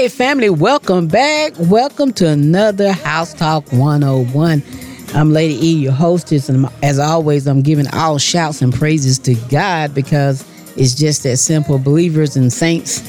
[0.00, 1.52] Hey, family, welcome back.
[1.58, 4.62] Welcome to another House Talk 101.
[5.14, 9.34] I'm Lady E, your hostess, and as always, I'm giving all shouts and praises to
[9.50, 10.42] God because
[10.74, 11.78] it's just that simple.
[11.78, 13.00] Believers and saints,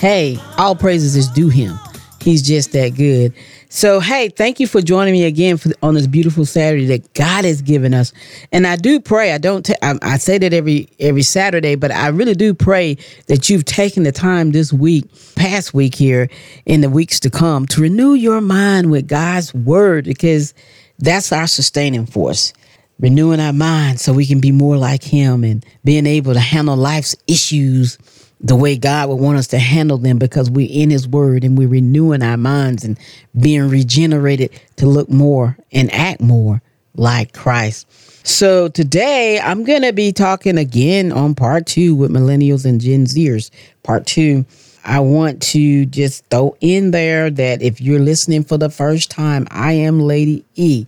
[0.00, 1.78] hey, all praises is due Him.
[2.20, 3.32] He's just that good.
[3.72, 7.44] So, hey, thank you for joining me again for, on this beautiful Saturday that God
[7.44, 8.12] has given us.
[8.50, 9.32] And I do pray.
[9.32, 9.64] I don't.
[9.64, 12.96] T- I, I say that every every Saturday, but I really do pray
[13.28, 15.04] that you've taken the time this week,
[15.36, 16.28] past week here,
[16.66, 20.52] in the weeks to come, to renew your mind with God's word, because
[20.98, 22.52] that's our sustaining force.
[23.00, 26.76] Renewing our minds so we can be more like Him and being able to handle
[26.76, 27.98] life's issues
[28.40, 31.56] the way God would want us to handle them because we're in His Word and
[31.56, 32.98] we're renewing our minds and
[33.38, 36.62] being regenerated to look more and act more
[36.94, 37.86] like Christ.
[38.26, 43.06] So today I'm going to be talking again on part two with millennials and Gen
[43.06, 43.50] Zers.
[43.82, 44.44] Part two.
[44.82, 49.46] I want to just throw in there that if you're listening for the first time,
[49.50, 50.86] I am Lady E.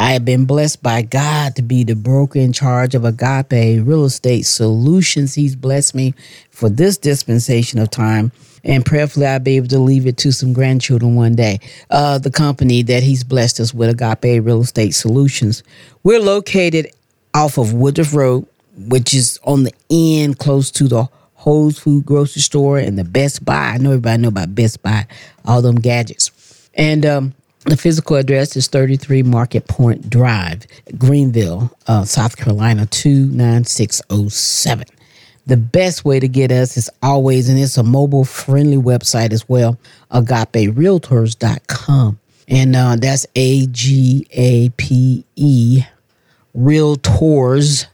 [0.00, 4.04] I have been blessed by God to be the broker in charge of Agape Real
[4.04, 5.34] Estate Solutions.
[5.34, 6.14] He's blessed me
[6.52, 8.30] for this dispensation of time.
[8.62, 11.58] And prayerfully, I'll be able to leave it to some grandchildren one day.
[11.90, 15.64] Uh, the company that he's blessed us with, Agape Real Estate Solutions.
[16.04, 16.92] We're located
[17.34, 22.42] off of Woodruff Road, which is on the end close to the Whole Food grocery
[22.42, 23.72] store and the Best Buy.
[23.74, 25.08] I know everybody know about Best Buy,
[25.44, 26.30] all them gadgets.
[26.74, 27.34] And um,
[27.68, 30.66] the physical address is 33 Market Point Drive,
[30.96, 34.86] Greenville, uh, South Carolina 29607.
[35.46, 39.48] The best way to get us is always, and it's a mobile friendly website as
[39.48, 39.78] well,
[40.10, 42.18] agaperealtors.com.
[42.48, 45.82] And uh, that's A G A P E
[46.56, 47.86] Realtors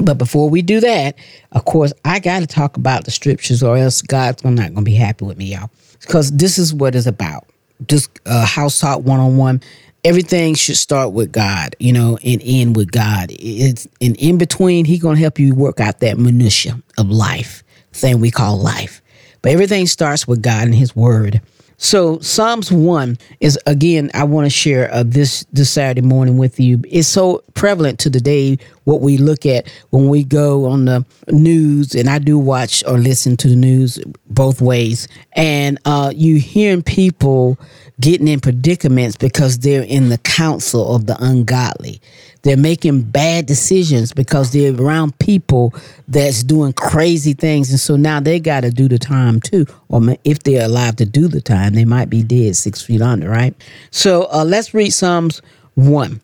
[0.00, 1.16] But before we do that,
[1.52, 4.82] of course, I got to talk about the scriptures, or else God's not going to
[4.82, 5.70] be happy with me, y'all
[6.00, 7.46] because this is what it's about.
[7.86, 9.60] Just uh, house talk one on one.
[10.04, 13.30] Everything should start with God, you know, and end with God.
[13.30, 17.62] It's and in between, He gonna help you work out that minutia of life,
[17.92, 19.02] thing we call life.
[19.42, 21.40] But everything starts with God and His Word.
[21.82, 24.10] So Psalms one is again.
[24.12, 26.82] I want to share uh, this this Saturday morning with you.
[26.86, 31.06] It's so prevalent to the day what we look at when we go on the
[31.28, 33.98] news, and I do watch or listen to the news
[34.28, 37.58] both ways, and uh, you hearing people
[37.98, 42.02] getting in predicaments because they're in the counsel of the ungodly.
[42.42, 45.74] They're making bad decisions because they're around people
[46.08, 47.70] that's doing crazy things.
[47.70, 49.66] And so now they got to do the time too.
[49.88, 53.28] Or if they're alive to do the time, they might be dead six feet under,
[53.28, 53.54] right?
[53.90, 55.42] So uh, let's read Psalms
[55.74, 56.20] 1.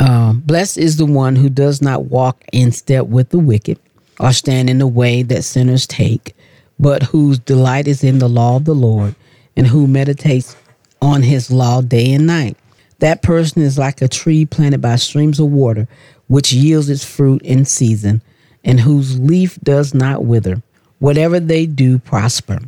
[0.00, 3.80] Um, Blessed is the one who does not walk in step with the wicked
[4.20, 6.36] or stand in the way that sinners take,
[6.78, 9.16] but whose delight is in the law of the Lord
[9.56, 10.56] and who meditates
[11.02, 12.56] on his law day and night.
[12.98, 15.86] That person is like a tree planted by streams of water,
[16.26, 18.22] which yields its fruit in season,
[18.64, 20.62] and whose leaf does not wither.
[20.98, 22.58] Whatever they do prosper.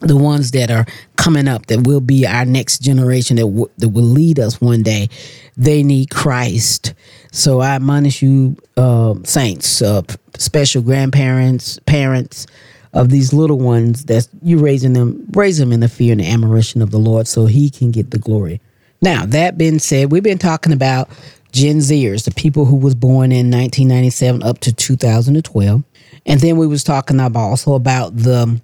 [0.00, 0.86] the ones that are
[1.16, 4.82] coming up, that will be our next generation, that, w- that will lead us one
[4.82, 5.08] day.
[5.56, 6.94] They need Christ.
[7.32, 10.02] So I admonish you, uh, saints, uh,
[10.38, 12.46] special grandparents, parents
[12.92, 16.30] of these little ones that you raising them, raise them in the fear and the
[16.30, 18.60] admiration of the Lord, so He can get the glory.
[19.02, 21.08] Now, that being said, we've been talking about
[21.52, 25.82] Gen Zers, the people who was born in 1997 up to 2012.
[26.26, 28.60] And then we was talking about also about the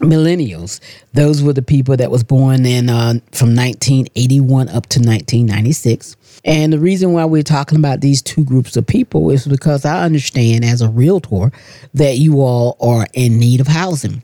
[0.00, 0.80] millennials.
[1.12, 6.16] Those were the people that was born in uh, from 1981 up to 1996.
[6.44, 10.04] And the reason why we're talking about these two groups of people is because I
[10.04, 11.52] understand as a realtor
[11.94, 14.22] that you all are in need of housing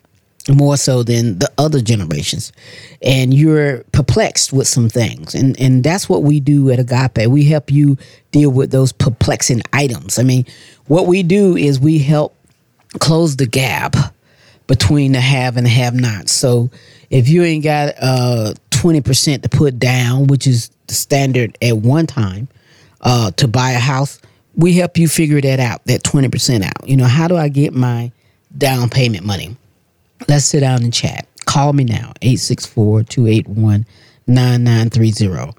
[0.49, 2.53] more so than the other generations.
[3.03, 5.35] And you're perplexed with some things.
[5.35, 7.29] And and that's what we do at agape.
[7.29, 7.99] We help you
[8.31, 10.19] deal with those perplexing items.
[10.19, 10.47] I mean
[10.87, 12.35] what we do is we help
[12.99, 13.97] close the gap
[14.67, 16.29] between the have and the have not.
[16.29, 16.71] So
[17.11, 22.07] if you ain't got uh 20% to put down which is the standard at one
[22.07, 22.49] time
[23.03, 24.19] uh to buy a house
[24.57, 26.89] we help you figure that out that 20% out.
[26.89, 28.11] You know how do i get my
[28.57, 29.57] down payment money
[30.29, 31.27] Let's sit down and chat.
[31.47, 33.87] Call me now, 864 281
[34.27, 35.53] 9930.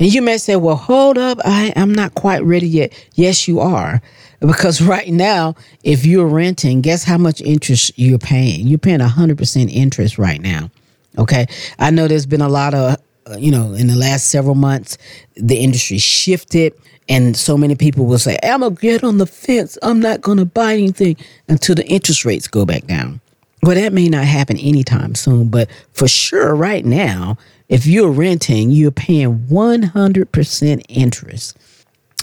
[0.00, 2.92] And you may say, well, hold up, I, I'm not quite ready yet.
[3.14, 4.00] Yes, you are.
[4.40, 8.66] Because right now, if you're renting, guess how much interest you're paying?
[8.66, 10.70] You're paying 100% interest right now.
[11.16, 11.46] Okay.
[11.78, 12.96] I know there's been a lot of,
[13.26, 14.98] uh, you know, in the last several months,
[15.34, 16.74] the industry shifted.
[17.08, 19.78] And so many people will say, I'm going to get on the fence.
[19.82, 21.16] I'm not going to buy anything
[21.48, 23.20] until the interest rates go back down.
[23.62, 27.36] Well, that may not happen anytime soon, but for sure, right now,
[27.68, 31.56] if you're renting, you're paying 100% interest.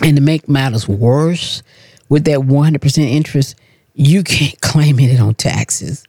[0.01, 1.61] And to make matters worse,
[2.09, 3.55] with that 100% interest,
[3.93, 6.03] you can't claim it on taxes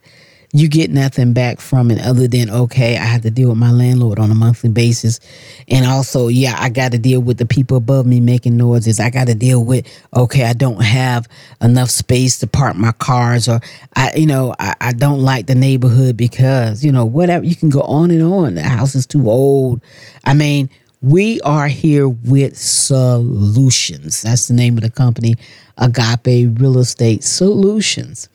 [0.57, 3.71] you get nothing back from it other than okay i have to deal with my
[3.71, 5.21] landlord on a monthly basis.
[5.69, 8.99] And also yeah i got to deal with the people above me making noises.
[8.99, 9.87] I got to deal with
[10.17, 11.29] okay i don't have
[11.61, 13.61] enough space to park my cars or
[13.97, 17.69] i you know I, I don't like the neighborhood because you know whatever you can
[17.69, 18.55] go on and on.
[18.55, 19.83] The house is too old.
[20.25, 20.71] I mean
[21.03, 24.23] we are here with solutions.
[24.23, 25.35] That's the name of the company
[25.77, 28.31] agape real estate solutions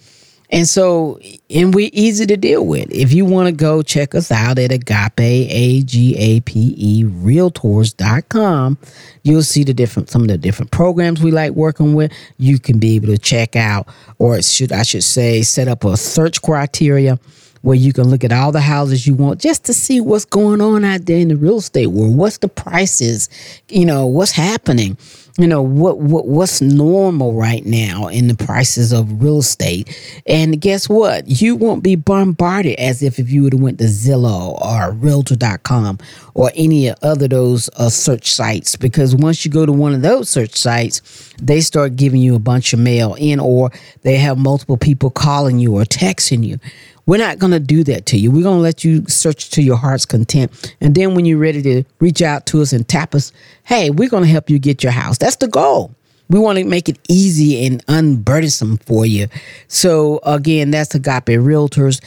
[0.51, 1.17] And so,
[1.50, 2.91] and we're easy to deal with.
[2.91, 7.03] If you want to go check us out at Agape, A G A P E,
[7.05, 8.77] realtors.com,
[9.24, 12.12] you'll see the different, some of the different programs we like working with.
[12.38, 13.88] You can be able to check out,
[14.20, 17.17] or should, I should say, set up a search criteria
[17.62, 20.62] where you can look at all the houses you want just to see what's going
[20.62, 22.15] on out there in the real estate world.
[22.15, 23.30] What's the prices?
[23.70, 24.98] You know, what's happening?
[25.38, 30.60] you know what, what what's normal right now in the prices of real estate and
[30.60, 34.62] guess what you won't be bombarded as if if you would have went to zillow
[34.62, 35.98] or realtor.com
[36.34, 40.30] or any other those uh, search sites because once you go to one of those
[40.30, 44.77] search sites they start giving you a bunch of mail in or they have multiple
[44.77, 46.60] people calling you or texting you
[47.05, 48.31] we're not going to do that to you.
[48.31, 50.75] We're going to let you search to your heart's content.
[50.81, 53.31] And then when you're ready to reach out to us and tap us,
[53.63, 55.17] hey, we're going to help you get your house.
[55.17, 55.93] That's the goal.
[56.29, 59.27] We want to make it easy and unburdensome for you.
[59.67, 62.01] So, again, that's Agape Realtors,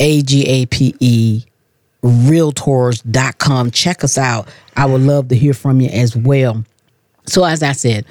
[0.00, 1.44] A G A P E
[2.02, 3.70] realtors.com.
[3.70, 4.48] Check us out.
[4.76, 6.64] I would love to hear from you as well.
[7.26, 8.04] So, as I said,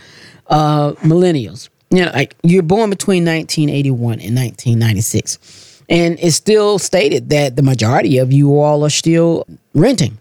[0.48, 7.30] uh, millennials, you know, like you're born between 1981 and 1996 and it's still stated
[7.30, 10.18] that the majority of you all are still renting.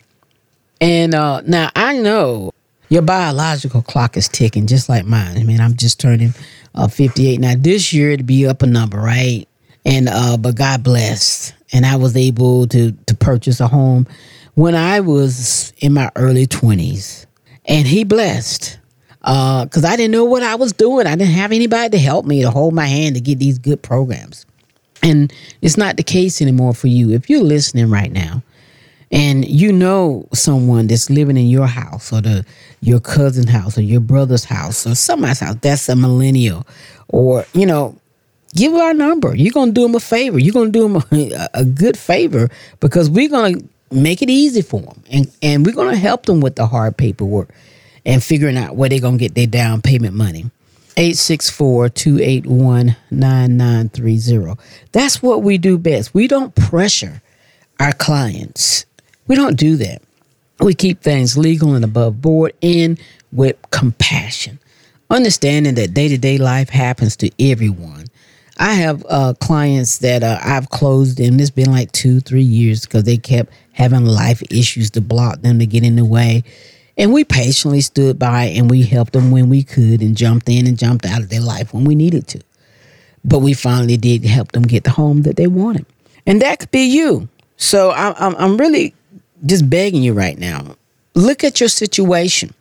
[0.80, 2.52] And uh, now I know
[2.88, 5.38] your biological clock is ticking just like mine.
[5.38, 6.34] I mean, I'm just turning
[6.74, 7.54] uh, 58 now.
[7.56, 9.46] This year it'd be up a number, right?
[9.84, 14.06] And uh, but God blessed, and I was able to to purchase a home
[14.54, 17.26] when I was in my early 20s,
[17.66, 18.78] and He blessed
[19.20, 21.06] because uh, I didn't know what I was doing.
[21.06, 23.80] I didn't have anybody to help me to hold my hand to get these good
[23.82, 24.44] programs.
[25.06, 25.32] And
[25.62, 27.12] it's not the case anymore for you.
[27.12, 28.42] If you're listening right now
[29.12, 32.44] and you know someone that's living in your house or the
[32.80, 36.66] your cousin's house or your brother's house or somebody's house that's a millennial
[37.08, 37.96] or, you know,
[38.56, 39.32] give our number.
[39.36, 40.40] You're to do them a favor.
[40.40, 42.48] You're to do them a, a good favor
[42.80, 43.28] because we're
[43.60, 45.04] to make it easy for them.
[45.10, 47.54] And, and we're to help them with the hard paperwork
[48.04, 50.50] and figuring out where they're to get their down payment money.
[50.96, 54.60] 864 281 9930.
[54.92, 56.14] That's what we do best.
[56.14, 57.22] We don't pressure
[57.78, 58.86] our clients.
[59.26, 60.02] We don't do that.
[60.60, 62.98] We keep things legal and above board and
[63.30, 64.58] with compassion,
[65.10, 68.06] understanding that day to day life happens to everyone.
[68.58, 72.86] I have uh, clients that uh, I've closed, and it's been like two, three years
[72.86, 76.42] because they kept having life issues to block them to get in the way.
[76.96, 80.66] And we patiently stood by and we helped them when we could and jumped in
[80.66, 82.40] and jumped out of their life when we needed to.
[83.24, 85.84] But we finally did help them get the home that they wanted.
[86.26, 87.28] And that could be you.
[87.56, 88.94] So I'm, I'm really
[89.44, 90.76] just begging you right now
[91.16, 92.54] look at your situation.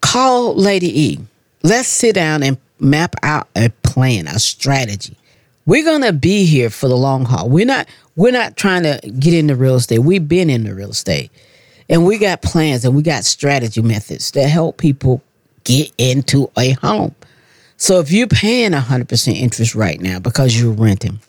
[0.00, 1.18] Call Lady E.
[1.64, 5.16] Let's sit down and map out a plan, a strategy.
[5.64, 7.48] We're gonna be here for the long haul.
[7.48, 9.98] We're not we're not trying to get into real estate.
[9.98, 11.32] We've been in the real estate.
[11.88, 15.22] And we got plans and we got strategy methods that help people
[15.64, 17.14] get into a home.
[17.76, 21.20] So if you're paying 100% interest right now because you're renting,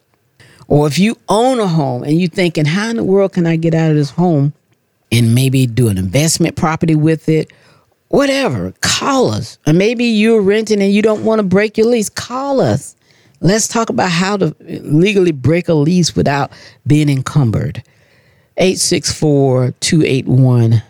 [0.67, 3.55] or if you own a home and you're thinking, how in the world can I
[3.55, 4.53] get out of this home
[5.11, 7.51] and maybe do an investment property with it?
[8.09, 9.57] Whatever, call us.
[9.67, 12.95] Or maybe you're renting and you don't want to break your lease, call us.
[13.39, 16.51] Let's talk about how to legally break a lease without
[16.87, 17.83] being encumbered.
[18.57, 20.83] 864 281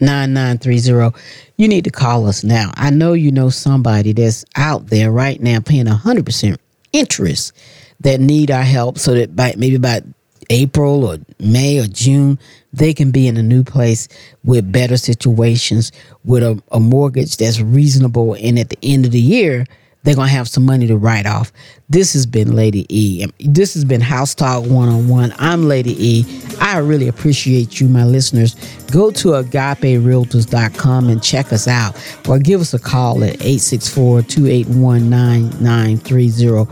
[0.00, 1.16] 9930.
[1.56, 2.72] You need to call us now.
[2.74, 6.56] I know you know somebody that's out there right now paying 100%
[6.92, 7.52] interest
[8.00, 10.02] that need our help so that by maybe by
[10.50, 12.38] April or May or June,
[12.72, 14.08] they can be in a new place
[14.44, 15.92] with better situations,
[16.24, 18.34] with a, a mortgage that's reasonable.
[18.34, 19.64] And at the end of the year,
[20.04, 21.50] they're to have some money to write off.
[21.88, 23.26] This has been Lady E.
[23.40, 25.34] This has been House Talk One on One.
[25.38, 26.24] I'm Lady E.
[26.60, 28.54] I really appreciate you, my listeners.
[28.92, 31.96] Go to agaperealtors.com and check us out
[32.28, 36.70] or give us a call at 864 281 9930.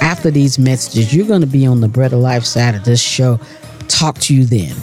[0.00, 3.40] After these messages, you're to be on the Bread of Life side of this show.
[3.88, 4.74] Talk to you then.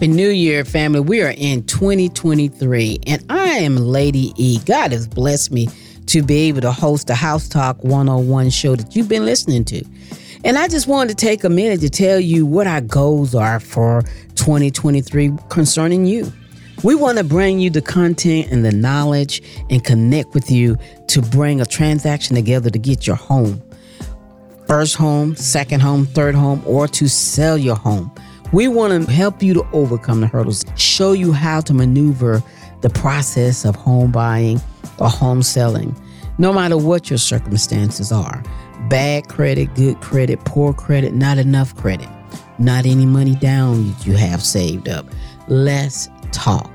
[0.00, 1.00] Happy New Year, family.
[1.00, 4.58] We are in 2023, and I am Lady E.
[4.64, 5.68] God has blessed me
[6.06, 9.84] to be able to host the House Talk 101 show that you've been listening to.
[10.42, 13.60] And I just wanted to take a minute to tell you what our goals are
[13.60, 14.00] for
[14.36, 16.32] 2023 concerning you.
[16.82, 20.78] We want to bring you the content and the knowledge and connect with you
[21.08, 23.60] to bring a transaction together to get your home.
[24.66, 28.10] First home, second home, third home, or to sell your home.
[28.52, 32.42] We want to help you to overcome the hurdles, show you how to maneuver
[32.80, 34.60] the process of home buying
[34.98, 35.94] or home selling,
[36.38, 38.42] no matter what your circumstances are
[38.88, 42.08] bad credit, good credit, poor credit, not enough credit,
[42.58, 45.06] not any money down you have saved up.
[45.48, 46.70] Let's talk.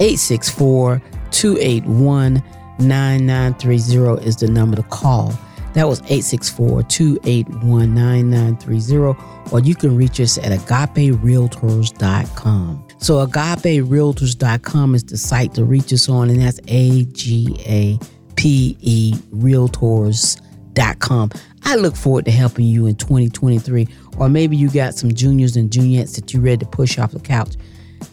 [0.00, 2.42] 864 281
[2.78, 5.32] 9930 is the number to call.
[5.78, 12.88] That was 864 281 9930 or you can reach us at agaperealtors.com.
[12.98, 17.96] So agaperealtors.com is the site to reach us on, and that's A G A
[18.34, 21.30] P E realtors.com.
[21.62, 25.70] I look forward to helping you in 2023, or maybe you got some juniors and
[25.70, 27.54] juniorettes that you ready to push off the couch.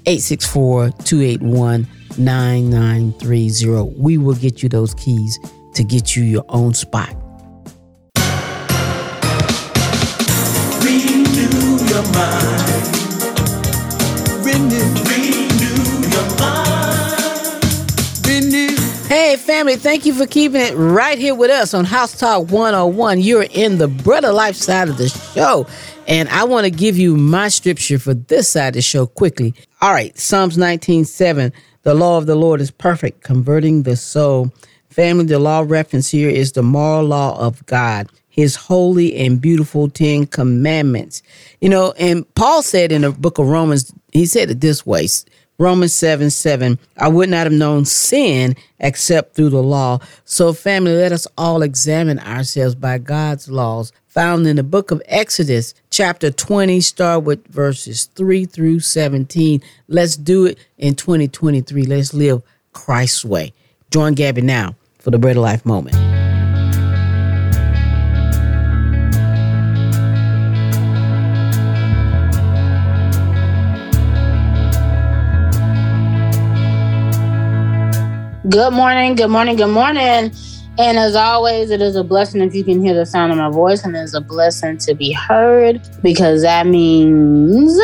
[0.05, 1.87] 864 281
[2.19, 3.99] 9930.
[3.99, 5.39] We will get you those keys
[5.73, 7.24] to get you your own spot.
[19.07, 23.21] Hey, family, thank you for keeping it right here with us on House Talk 101.
[23.21, 25.67] You're in the Bread of Life side of the show.
[26.07, 29.53] And I want to give you my scripture for this side of the show quickly.
[29.81, 31.53] All right, Psalms 19 7.
[31.83, 34.51] The law of the Lord is perfect, converting the soul.
[34.89, 39.89] Family, the law reference here is the moral law of God, his holy and beautiful
[39.89, 41.23] 10 commandments.
[41.61, 45.07] You know, and Paul said in the book of Romans, he said it this way
[45.57, 49.99] Romans 7 7, I would not have known sin except through the law.
[50.25, 55.01] So, family, let us all examine ourselves by God's laws found in the book of
[55.05, 59.61] Exodus, chapter 20, start with verses 3 through 17.
[59.87, 61.83] Let's do it in 2023.
[61.83, 62.41] Let's live
[62.73, 63.53] Christ's way.
[63.91, 66.24] Join Gabby now for the Bread of Life moment.
[78.49, 80.31] Good morning, good morning, good morning.
[80.77, 83.49] And as always, it is a blessing if you can hear the sound of my
[83.49, 87.75] voice, and it's a blessing to be heard because that means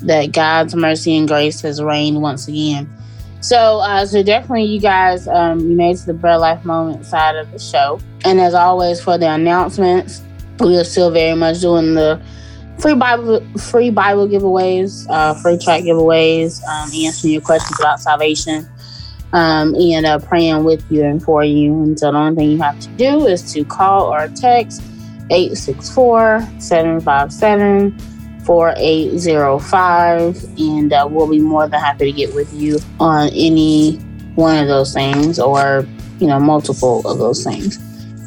[0.00, 2.92] that God's mercy and grace has reigned once again.
[3.40, 7.36] So, uh, so definitely, you guys, um, you made to the Bread Life Moment side
[7.36, 7.98] of the show.
[8.22, 10.20] And as always, for the announcements,
[10.60, 12.20] we are still very much doing the
[12.80, 18.68] free Bible, free Bible giveaways, uh, free track giveaways, um, answering your questions about salvation
[19.32, 21.72] um, and uh, praying with you and for you.
[21.82, 24.82] And so the only thing you have to do is to call or text
[25.30, 27.98] 864 757
[28.44, 30.58] 4805.
[30.58, 33.96] And uh, we'll be more than happy to get with you on any
[34.34, 35.86] one of those things or,
[36.18, 37.78] you know, multiple of those things.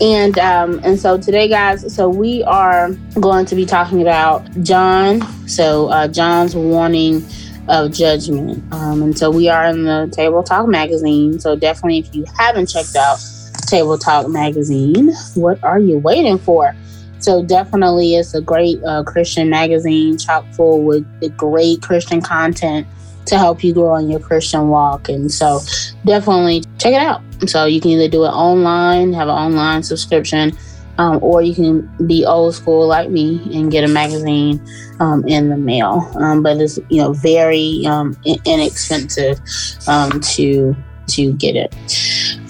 [0.02, 5.22] And um, and so today, guys, so we are going to be talking about John.
[5.48, 7.26] So uh, John's warning
[7.68, 8.64] of judgment.
[8.74, 11.40] Um, and so we are in the Table Talk magazine.
[11.40, 13.20] So definitely, if you haven't checked out
[13.68, 16.76] Table Talk magazine, what are you waiting for?
[17.20, 22.86] So definitely, it's a great uh, Christian magazine, chock full with the great Christian content
[23.26, 25.10] to help you grow on your Christian walk.
[25.10, 25.60] And so
[26.06, 27.22] definitely check it out.
[27.48, 30.56] So you can either do it online, have an online subscription,
[30.98, 34.66] um, or you can be old school like me and get a magazine
[35.00, 36.10] um, in the mail.
[36.16, 39.40] Um, but it's you know very um, inexpensive
[39.88, 40.76] um, to
[41.08, 41.76] to get it.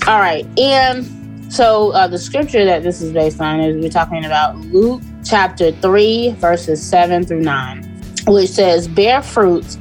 [0.08, 1.06] All right, and
[1.52, 5.72] so uh, the scripture that this is based on is we're talking about Luke chapter
[5.72, 7.84] three verses seven through nine,
[8.28, 9.78] which says, "Bear fruits."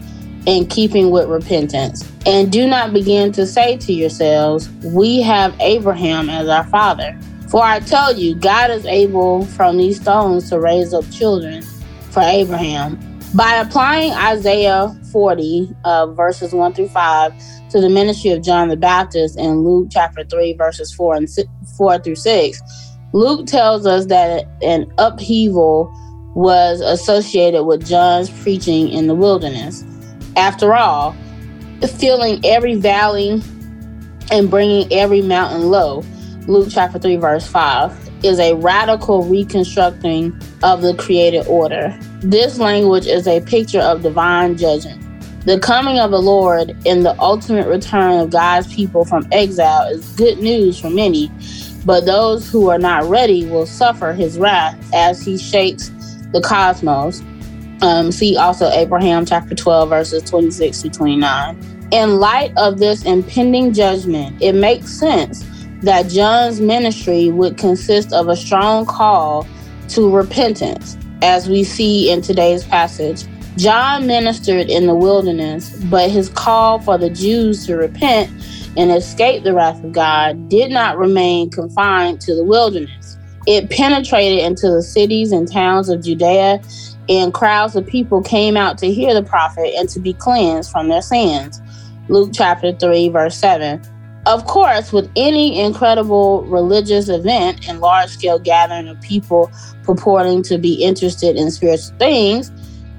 [0.46, 6.28] In keeping with repentance, and do not begin to say to yourselves, We have Abraham
[6.28, 7.18] as our father.
[7.54, 11.62] For I tell you, God is able from these stones to raise up children
[12.10, 12.98] for Abraham.
[13.32, 17.32] By applying Isaiah 40, uh, verses 1 through 5,
[17.70, 21.48] to the ministry of John the Baptist in Luke chapter 3, verses 4 and 6,
[21.76, 22.60] 4 through 6,
[23.12, 25.92] Luke tells us that an upheaval
[26.34, 29.84] was associated with John's preaching in the wilderness.
[30.34, 31.14] After all,
[32.00, 33.40] filling every valley
[34.32, 36.04] and bringing every mountain low,
[36.46, 41.98] Luke chapter 3, verse 5, is a radical reconstructing of the created order.
[42.20, 45.00] This language is a picture of divine judgment.
[45.46, 50.06] The coming of the Lord and the ultimate return of God's people from exile is
[50.16, 51.30] good news for many,
[51.86, 55.90] but those who are not ready will suffer his wrath as he shakes
[56.32, 57.22] the cosmos.
[57.80, 61.88] Um, see also Abraham chapter 12, verses 26 to 29.
[61.90, 65.44] In light of this impending judgment, it makes sense
[65.84, 69.46] that John's ministry would consist of a strong call
[69.88, 73.24] to repentance, as we see in today's passage.
[73.56, 78.30] John ministered in the wilderness, but his call for the Jews to repent
[78.76, 83.16] and escape the wrath of God did not remain confined to the wilderness.
[83.46, 86.62] It penetrated into the cities and towns of Judea,
[87.10, 90.88] and crowds of people came out to hear the prophet and to be cleansed from
[90.88, 91.60] their sins.
[92.08, 93.82] Luke chapter 3, verse 7.
[94.26, 99.50] Of course, with any incredible religious event and large scale gathering of people
[99.82, 102.50] purporting to be interested in spiritual things,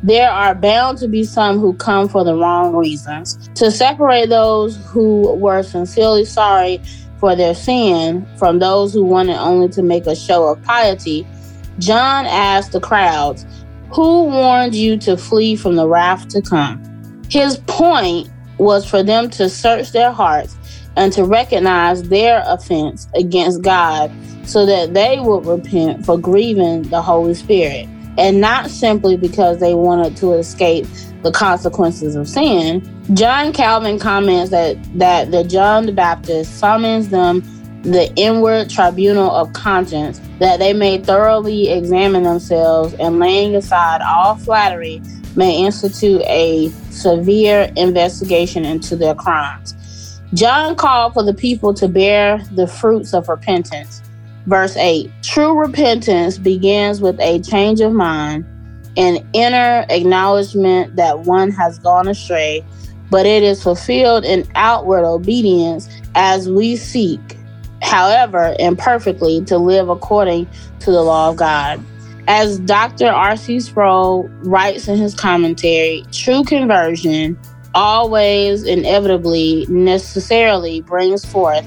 [0.03, 3.49] there are bound to be some who come for the wrong reasons.
[3.55, 6.79] To separate those who were sincerely sorry
[7.19, 11.25] for their sin from those who wanted only to make a show of piety,
[11.79, 13.47] John asked the crowds,
[13.93, 16.83] Who warned you to flee from the wrath to come?
[17.31, 20.55] His point was for them to search their hearts
[20.95, 24.11] and to recognize their offense against God
[24.45, 29.73] so that they would repent for grieving the Holy Spirit and not simply because they
[29.73, 30.85] wanted to escape
[31.23, 32.81] the consequences of sin.
[33.13, 37.43] John Calvin comments that, that the John the Baptist summons them
[37.81, 44.35] the inward tribunal of conscience, that they may thoroughly examine themselves and laying aside all
[44.35, 45.01] flattery,
[45.35, 49.75] may institute a severe investigation into their crimes.
[50.33, 54.01] John called for the people to bear the fruits of repentance.
[54.47, 58.45] Verse 8 True repentance begins with a change of mind,
[58.97, 62.65] an inner acknowledgement that one has gone astray,
[63.09, 67.37] but it is fulfilled in outward obedience as we seek,
[67.81, 70.47] however imperfectly, to live according
[70.79, 71.83] to the law of God.
[72.27, 73.07] As Dr.
[73.07, 73.59] R.C.
[73.59, 77.39] Sproul writes in his commentary, true conversion
[77.75, 81.65] always inevitably necessarily brings forth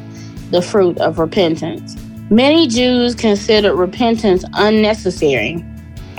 [0.51, 1.95] the fruit of repentance.
[2.31, 5.65] Many Jews considered repentance unnecessary,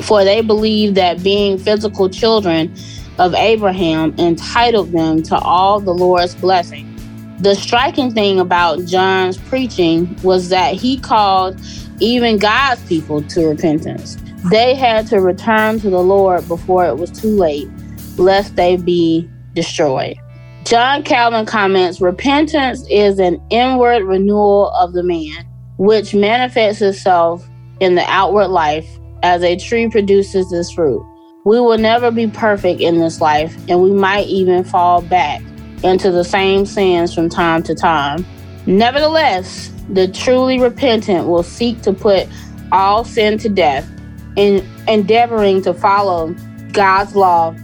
[0.01, 2.73] for they believed that being physical children
[3.17, 6.95] of Abraham entitled them to all the Lord's blessing.
[7.39, 11.59] The striking thing about John's preaching was that he called
[11.99, 14.17] even God's people to repentance.
[14.49, 17.69] They had to return to the Lord before it was too late,
[18.17, 20.17] lest they be destroyed.
[20.65, 27.47] John Calvin comments repentance is an inward renewal of the man which manifests itself
[27.79, 28.87] in the outward life
[29.23, 31.05] as a tree produces its fruit.
[31.45, 35.41] We will never be perfect in this life, and we might even fall back
[35.83, 38.25] into the same sins from time to time.
[38.65, 42.27] Nevertheless, the truly repentant will seek to put
[42.71, 43.89] all sin to death
[44.35, 46.35] in endeavoring to follow
[46.71, 47.55] God's law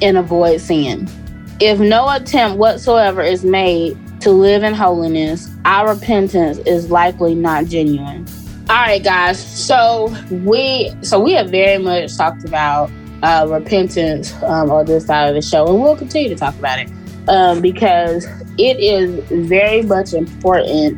[0.00, 1.06] and avoid sin.
[1.60, 7.66] If no attempt whatsoever is made to live in holiness, our repentance is likely not
[7.66, 8.26] genuine.
[8.70, 9.44] All right, guys.
[9.44, 12.90] So we so we have very much talked about
[13.22, 16.78] uh, repentance um, on this side of the show, and we'll continue to talk about
[16.78, 16.90] it
[17.28, 18.24] um, because
[18.56, 19.18] it is
[19.48, 20.96] very much important.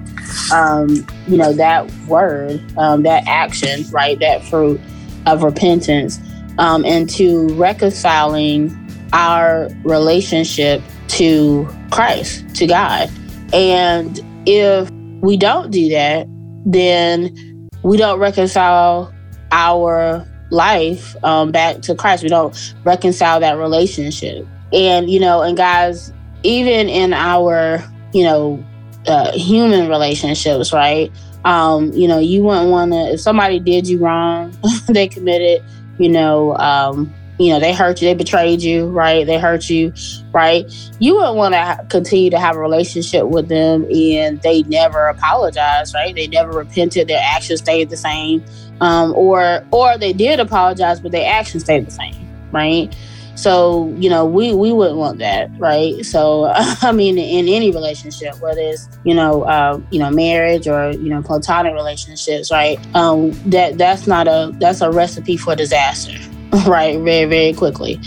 [0.53, 4.19] Um, you know that word, um, that action, right?
[4.19, 4.79] That fruit
[5.25, 6.21] of repentance,
[6.59, 8.77] um, and to reconciling
[9.13, 13.11] our relationship to Christ, to God.
[13.53, 16.27] And if we don't do that,
[16.65, 19.13] then we don't reconcile
[19.53, 22.23] our life um, back to Christ.
[22.23, 24.47] We don't reconcile that relationship.
[24.73, 28.65] And, you know, and guys, even in our, you know,
[29.07, 31.11] uh, human relationships, right?
[31.45, 34.57] Um, you know, you wouldn't want to, if somebody did you wrong,
[34.89, 35.65] they committed,
[35.99, 39.27] you know, um, you know they hurt you they betrayed you right?
[39.27, 39.95] They hurt you
[40.33, 40.71] right?
[40.99, 45.95] You wouldn't want to continue to have a relationship with them and they never apologize
[45.95, 46.15] right?
[46.15, 48.45] They never repented their actions stayed the same
[48.83, 52.15] um, or or they did apologize but their actions stayed the same
[52.53, 52.95] right?
[53.37, 56.05] So you know we we wouldn't want that right?
[56.05, 60.91] So i mean in any relationship whether it's you know uh, you know marriage or
[60.91, 62.79] you know platonic relationships right?
[62.95, 66.19] Um that that's not a that's a recipe for disaster
[66.67, 68.03] right very very quickly.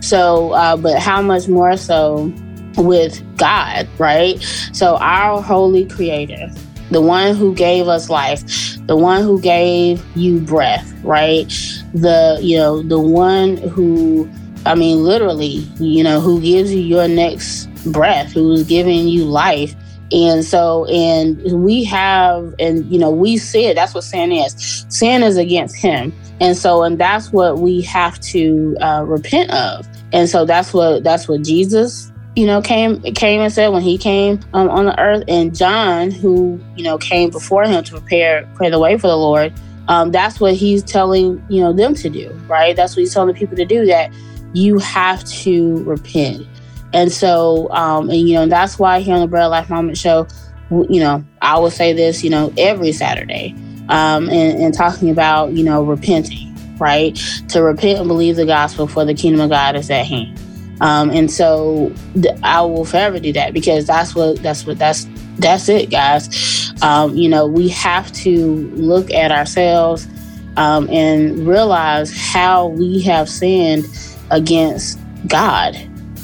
[0.00, 2.32] So uh, but how much more so
[2.76, 4.40] with god right?
[4.72, 6.48] So our holy creator
[6.90, 8.42] the one who gave us life
[8.86, 11.48] the one who gave you breath right?
[11.94, 14.28] The you know the one who
[14.66, 19.74] I mean, literally, you know, who gives you your next breath, who's giving you life.
[20.10, 24.86] And so, and we have, and you know, we said that's what sin is.
[24.88, 29.86] Sin is against Him, and so, and that's what we have to uh, repent of.
[30.12, 33.98] And so, that's what that's what Jesus, you know, came came and said when He
[33.98, 35.24] came um, on the earth.
[35.28, 39.16] And John, who you know came before Him to prepare prepare the way for the
[39.16, 39.52] Lord,
[39.88, 42.30] um, that's what He's telling you know them to do.
[42.48, 42.74] Right?
[42.74, 43.86] That's what He's telling the people to do.
[43.86, 44.12] That
[44.52, 46.46] you have to repent
[46.94, 50.28] and so, um, and you know, that's why here on the Bread Life Moment Show,
[50.70, 53.54] you know, I will say this, you know, every Saturday,
[53.88, 57.14] um, and, and talking about, you know, repenting, right?
[57.48, 60.38] To repent and believe the gospel for the kingdom of God is at hand.
[60.80, 65.06] Um, and so th- I will forever do that because that's what that's what that's
[65.38, 66.72] that's it, guys.
[66.82, 70.08] Um, you know, we have to look at ourselves
[70.56, 73.86] um, and realize how we have sinned
[74.30, 75.76] against God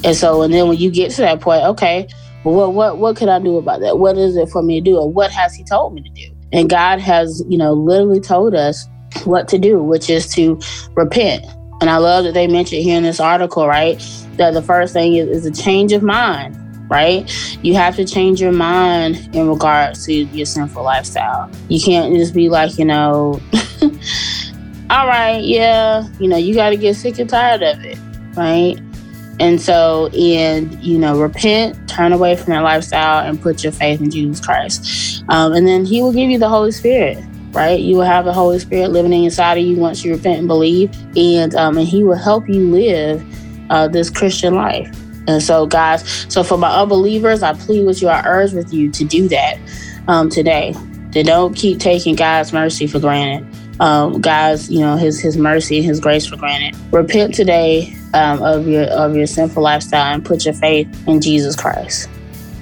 [0.03, 2.07] and so, and then when you get to that point, okay,
[2.43, 3.99] well, what what what could I do about that?
[3.99, 6.35] What is it for me to do, or what has He told me to do?
[6.53, 8.87] And God has, you know, literally told us
[9.23, 10.59] what to do, which is to
[10.95, 11.45] repent.
[11.81, 13.99] And I love that they mentioned here in this article, right,
[14.37, 16.55] that the first thing is, is a change of mind,
[16.89, 17.29] right?
[17.63, 21.49] You have to change your mind in regards to your sinful lifestyle.
[21.69, 23.41] You can't just be like, you know,
[24.91, 27.97] all right, yeah, you know, you got to get sick and tired of it,
[28.35, 28.75] right?
[29.39, 34.01] And so, and you know, repent, turn away from that lifestyle, and put your faith
[34.01, 35.23] in Jesus Christ.
[35.29, 37.23] Um, and then He will give you the Holy Spirit.
[37.51, 40.47] Right, you will have the Holy Spirit living inside of you once you repent and
[40.47, 43.21] believe, and um, and He will help you live
[43.69, 44.89] uh, this Christian life.
[45.27, 48.89] And so, guys, so for my unbelievers, I plead with you, I urge with you
[48.91, 49.57] to do that
[50.07, 50.73] um, today.
[51.11, 53.45] To don't keep taking God's mercy for granted.
[53.81, 56.79] Um, God's, you know, His His mercy and His grace for granted.
[56.93, 61.55] Repent today um, of your of your sinful lifestyle and put your faith in Jesus
[61.55, 62.07] Christ.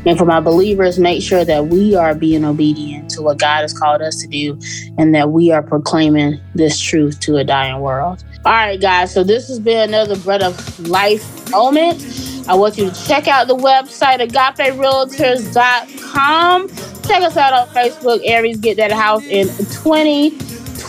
[0.06, 3.78] And for my believers, make sure that we are being obedient to what God has
[3.78, 4.58] called us to do
[4.98, 8.24] and that we are proclaiming this truth to a dying world.
[8.46, 9.14] All right, guys.
[9.14, 12.02] So this has been another Bread of Life moment.
[12.48, 16.70] I want you to check out the website, agaperealtors.com.
[17.04, 19.50] Check us out on Facebook, Aries Get That House in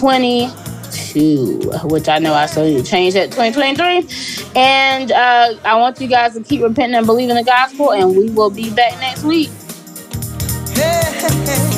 [0.01, 0.71] 2020
[1.85, 4.07] which I know I still need to change that 2023.
[4.57, 8.31] And uh, I want you guys to keep repenting and believing the gospel, and we
[8.31, 9.51] will be back next week.
[10.75, 11.71] Hey, hey, hey.